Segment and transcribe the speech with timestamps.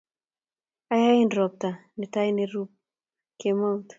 [0.93, 2.75] Ayanyenen ropta ne tai nerupu
[3.39, 3.87] kemeut.